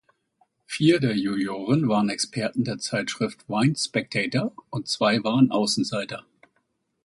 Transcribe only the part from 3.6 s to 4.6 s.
Spectator",